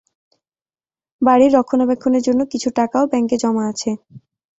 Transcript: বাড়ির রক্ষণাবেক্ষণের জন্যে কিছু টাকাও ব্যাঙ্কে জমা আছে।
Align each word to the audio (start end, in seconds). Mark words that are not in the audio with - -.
বাড়ির 1.21 1.51
রক্ষণাবেক্ষণের 1.53 2.25
জন্যে 2.27 2.43
কিছু 2.53 2.69
টাকাও 2.77 3.09
ব্যাঙ্কে 3.11 3.35
জমা 3.43 3.63
আছে। 3.71 3.89